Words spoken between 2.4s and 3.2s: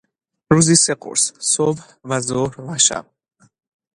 و شب